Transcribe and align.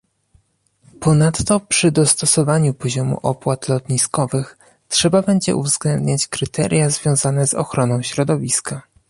Ponadto 0.99 1.59
przy 1.59 1.91
dostosowywaniu 1.91 2.73
poziomu 2.73 3.19
opłat 3.23 3.69
lotniskowych 3.69 4.57
trzeba 4.89 5.21
będzie 5.21 5.55
uwzględniać 5.55 6.27
kryteria 6.27 6.89
związane 6.89 7.47
z 7.47 7.53
ochroną 7.53 8.01
środowiska 8.03 8.81